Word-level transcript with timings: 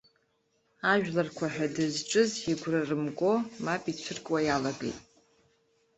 Ажәларқәа 0.91 1.47
ҳәа 1.53 1.67
дызҿыз 1.75 2.31
игәра 2.51 2.81
рымго, 2.89 3.33
мап 3.63 3.83
ицәыркуа 3.91 4.39
иалагеит. 4.43 4.99